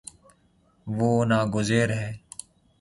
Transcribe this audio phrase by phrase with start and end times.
[0.87, 2.09] وہ نا گزیر ہے